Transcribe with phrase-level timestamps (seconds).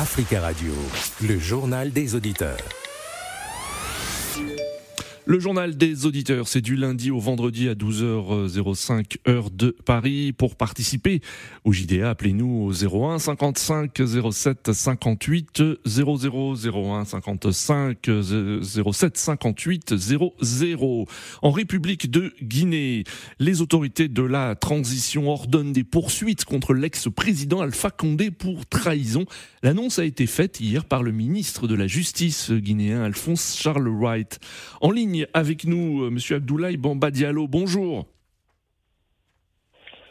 [0.00, 0.72] Africa Radio,
[1.22, 2.87] le journal des auditeurs.
[5.30, 10.32] Le journal des auditeurs, c'est du lundi au vendredi à 12h05 heure de Paris.
[10.32, 11.20] Pour participer
[11.66, 13.92] au JDA, appelez-nous au 01 55
[14.30, 18.10] 07 58 00 01 55
[18.62, 21.04] 07 58 00.
[21.42, 23.04] En République de Guinée,
[23.38, 29.26] les autorités de la transition ordonnent des poursuites contre l'ex-président Alpha Condé pour trahison.
[29.62, 34.38] L'annonce a été faite hier par le ministre de la Justice guinéen Alphonse Charles Wright.
[34.80, 37.46] En ligne avec nous, euh, Monsieur Abdoulaye Bamba Diallo.
[37.46, 38.06] Bonjour.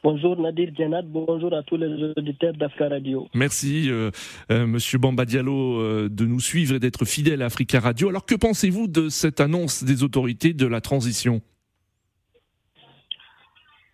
[0.03, 3.27] Bonjour Nadir Djanad, bonjour à tous les auditeurs d'Africa Radio.
[3.33, 4.11] Merci euh,
[4.51, 8.07] euh, Monsieur Bamba Diallo de nous suivre et d'être fidèle à Africa Radio.
[8.07, 11.41] Alors que pensez-vous de cette annonce des autorités de la transition?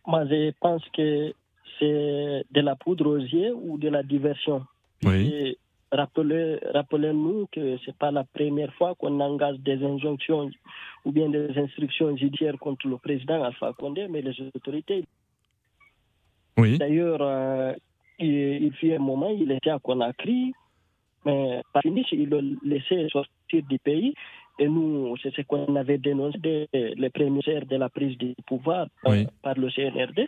[0.06, 1.34] Moi je pense que
[1.80, 4.66] c'est de la poudre aux yeux ou de la diversion.
[5.04, 5.58] Oui.
[5.94, 10.50] Rappelez-nous que ce n'est pas la première fois qu'on engage des injonctions
[11.06, 15.06] ou bien des instructions judiciaires contre le président Alpha Condé, mais les autorités.
[16.58, 16.78] Oui.
[16.78, 17.74] D'ailleurs, euh,
[18.20, 20.54] il, il, fut un moment, il était à Conakry,
[21.26, 24.14] mais pas fini, il le laissé sortir du pays.
[24.60, 29.26] Et nous, c'est ce qu'on avait dénoncé les premiers de la prise du pouvoir euh,
[29.42, 30.28] par le CNRD.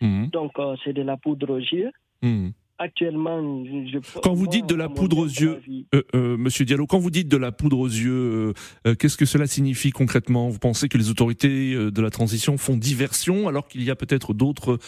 [0.00, 0.26] Mmh.
[0.28, 1.90] Donc, euh, c'est de la poudre aux yeux.
[2.22, 2.48] Mmh.
[2.78, 5.62] Actuellement, je, quand vous dites de la poudre aux yeux,
[5.94, 8.52] euh, euh, Monsieur Diallo, quand vous dites de la poudre aux yeux,
[8.86, 10.48] euh, qu'est-ce que cela signifie concrètement?
[10.48, 14.34] Vous pensez que les autorités de la transition font diversion alors qu'il y a peut-être
[14.34, 14.78] d'autres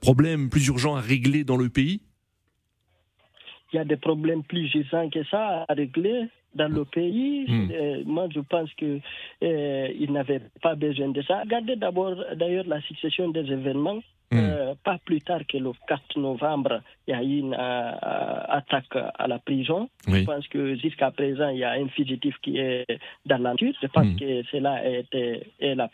[0.00, 2.00] problèmes plus urgents à régler dans le pays?
[3.72, 6.24] Il y a des problèmes plus urgents que ça à régler
[6.54, 7.44] dans le pays.
[7.46, 8.02] Mmh.
[8.06, 8.98] moi, je pense que
[9.42, 11.40] il n'avait pas besoin de ça.
[11.42, 14.00] Regardez d'abord, d'ailleurs, la succession des événements.
[14.32, 14.38] Mmh.
[14.38, 18.94] Euh, pas plus tard que le 4 novembre, il y a eu une euh, attaque
[18.94, 19.88] à la prison.
[20.06, 20.20] Oui.
[20.20, 22.86] Je pense que jusqu'à présent, il y a un fugitif qui est
[23.26, 23.72] dans la nature.
[23.82, 24.16] Je pense mmh.
[24.16, 25.90] que cela est, est la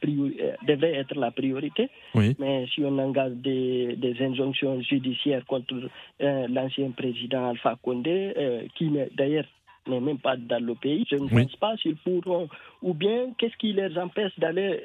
[0.66, 1.88] devrait être la priorité.
[2.14, 2.36] Oui.
[2.38, 5.88] Mais si on engage des, des injonctions judiciaires contre
[6.20, 9.46] euh, l'ancien président Alpha Condé, qui d'ailleurs
[9.86, 11.44] n'est même pas dans le pays, je ne oui.
[11.44, 12.48] pense pas s'ils pourront,
[12.82, 14.84] ou bien qu'est-ce qui les empêche d'aller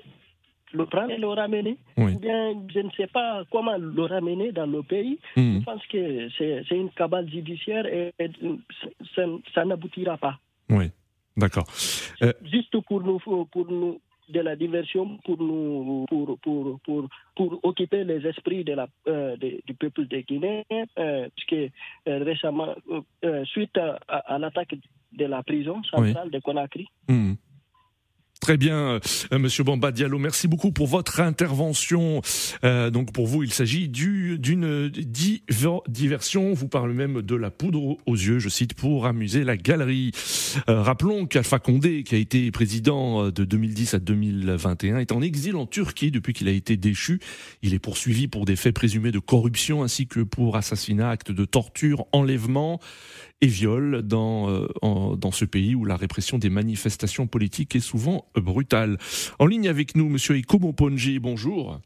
[0.74, 1.78] le prendre et le ramener.
[1.98, 2.14] Oui.
[2.14, 5.20] Ou bien, je ne sais pas comment le ramener dans le pays.
[5.36, 5.60] Mmh.
[5.60, 8.30] Je pense que c'est une cabale judiciaire et, et
[9.16, 9.24] ça,
[9.54, 10.40] ça n'aboutira pas.
[10.70, 10.86] Oui,
[11.36, 11.68] d'accord.
[12.24, 12.34] Euh...
[12.44, 14.00] Juste pour nous, pour nous
[14.30, 19.36] de la diversion pour nous pour pour pour, pour occuper les esprits de la euh,
[19.36, 21.54] de, du peuple de Guinée euh, puisque
[22.08, 22.74] euh, récemment
[23.46, 24.76] suite à, à, à l'attaque
[25.12, 26.32] de la prison centrale oui.
[26.32, 27.34] de Conakry mmh.
[28.42, 29.00] Très bien,
[29.32, 30.18] euh, Monsieur Bamba Diallo.
[30.18, 32.24] Merci beaucoup pour votre intervention.
[32.64, 34.92] Euh, donc pour vous, il s'agit d'une
[35.88, 36.52] diversion.
[36.52, 40.12] Vous parlez même de la poudre aux yeux, je cite, pour amuser la galerie.
[40.70, 45.56] Euh, rappelons qu'Alpha Condé, qui a été président de 2010 à 2021, est en exil
[45.56, 47.20] en Turquie depuis qu'il a été déchu.
[47.62, 51.46] Il est poursuivi pour des faits présumés de corruption ainsi que pour assassinat, acte de
[51.46, 52.80] torture, enlèvement
[53.42, 54.68] et viol dans, euh,
[55.16, 58.98] dans ce pays où la répression des manifestations politiques est souvent brutale.
[59.40, 60.40] En ligne avec nous, Monsieur
[60.76, 61.80] Ponji, bonjour.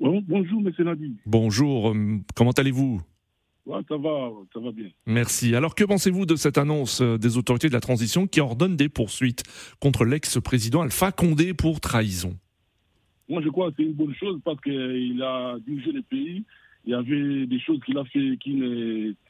[0.00, 1.16] Bon, bonjour, Monsieur Nadi.
[1.26, 1.94] Bonjour,
[2.34, 3.00] comment allez-vous?
[3.66, 4.88] Ouais, Ça va, ça va bien.
[5.06, 5.54] Merci.
[5.54, 9.42] Alors, que pensez-vous de cette annonce des autorités de la transition qui ordonnent des poursuites
[9.80, 12.34] contre l'ex-président Alpha Condé pour trahison?
[13.28, 16.44] Moi, je crois que c'est une bonne chose parce qu'il a dirigé le pays.
[16.86, 18.54] Il y avait des choses qu'il a fait qui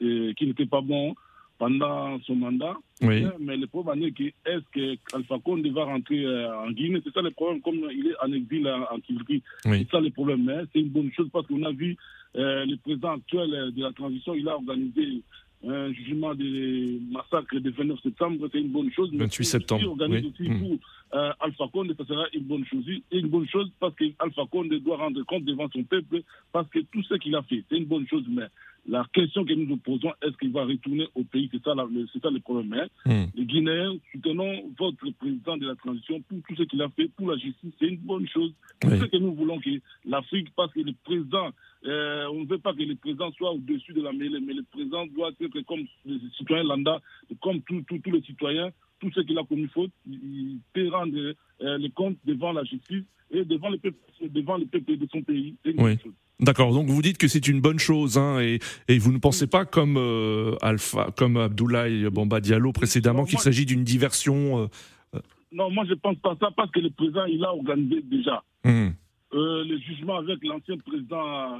[0.00, 1.14] n'étaient pas bonnes
[1.58, 2.76] pendant son mandat.
[3.02, 3.24] Oui.
[3.40, 7.00] Mais le problème est que est-ce que Alpha Condé va rentrer en Guinée?
[7.04, 9.42] C'est ça le problème, comme il est en exil en Turquie.
[9.64, 9.78] Oui.
[9.78, 10.44] C'est ça le problème.
[10.44, 11.96] Mais c'est une bonne chose parce qu'on a vu
[12.36, 15.22] euh, le président actuel de la transition, il a organisé
[15.66, 19.10] un jugement des massacres du 29 septembre, c'est une bonne chose.
[19.12, 19.80] 28 septembre.
[19.80, 20.32] Si organise oui.
[20.32, 20.78] aussi pour
[21.18, 22.84] euh, Alpha Condé, ça sera une bonne chose.
[23.10, 27.02] Une bonne chose parce qu'Alpha Condé doit rendre compte devant son peuple parce que tout
[27.02, 28.24] ce qu'il a fait, c'est une bonne chose.
[28.28, 28.44] Mais
[28.88, 31.48] la question que nous nous posons, est-ce qu'il va retourner au pays?
[31.52, 32.72] C'est ça, ça, le problème.
[32.72, 32.86] Hein?
[33.04, 33.26] Mm.
[33.34, 37.30] Les Guinéens, soutenons votre président de la transition pour tout ce qu'il a fait pour
[37.30, 37.70] la justice.
[37.78, 38.52] C'est une bonne chose.
[38.84, 38.90] Oui.
[38.92, 39.70] C'est ce que nous voulons que
[40.06, 41.50] l'Afrique, parce que le président,
[41.84, 44.62] euh, on ne veut pas que le président soit au-dessus de la mêlée, mais le
[44.64, 47.00] président doit être comme les citoyens lambda,
[47.42, 48.70] comme tous les citoyens,
[49.00, 53.04] tout ce qu'il a commis faute, il peut rendre euh, les comptes devant la justice
[53.30, 55.54] et devant le peuple, devant le peuple de son pays.
[55.62, 55.90] C'est une Oui.
[55.94, 56.14] bonne chose.
[56.40, 59.48] D'accord, donc vous dites que c'est une bonne chose, hein, et, et vous ne pensez
[59.48, 64.68] pas comme euh, Alpha, comme Abdoulaye Bamba Diallo précédemment qu'il s'agit d'une diversion.
[65.14, 65.18] euh,
[65.50, 68.42] Non, moi je pense pas ça parce que le président, il a organisé déjà.
[68.64, 68.94] hum,
[69.34, 71.56] Euh, le jugement avec l'ancien président euh,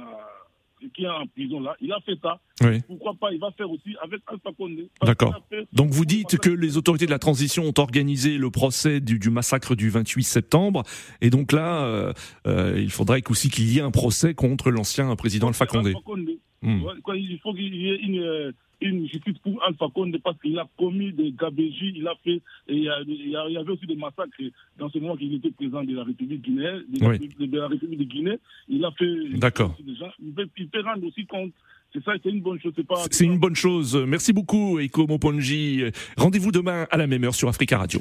[0.93, 2.39] qui est en prison là, il a fait ça.
[2.61, 2.81] Oui.
[2.87, 4.89] Pourquoi pas Il va faire aussi avec Alpha Condé.
[5.01, 5.41] D'accord.
[5.73, 9.29] Donc vous dites que les autorités de la transition ont organisé le procès du, du
[9.29, 10.83] massacre du 28 septembre,
[11.21, 12.13] et donc là, euh,
[12.47, 15.89] euh, il faudrait aussi qu'il y ait un procès contre l'ancien président Alpha Condé.
[15.89, 16.39] Alpha Condé.
[16.61, 16.81] Hmm.
[17.15, 20.67] Il faut qu'il y ait une, euh, une justice pour Alpha Condé parce qu'il a
[20.77, 23.57] commis des gabégies, il a fait, et il y, a- il y a- il y
[23.57, 24.41] avait aussi des massacres
[24.77, 27.29] dans ce moment qu'il était président de la République guinéenne, de, la- Oui.
[27.47, 28.37] de la République de Guinée.
[28.69, 29.37] Il a fait.
[29.37, 29.73] D'accord.
[29.73, 30.11] aussi des gens.
[30.23, 31.51] Il peut, il peut rendre aussi compte.
[31.91, 32.73] C'est ça, c'est une bonne chose.
[32.75, 33.03] C'est pas.
[33.11, 33.95] C'est une bonne chose.
[34.07, 35.83] Merci beaucoup, Eiko Moponji.
[36.17, 37.99] Rendez-vous demain à la même heure sur Africa Radio.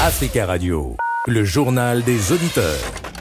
[0.00, 0.96] Africa Radio,
[1.28, 3.11] le journal des auditeurs.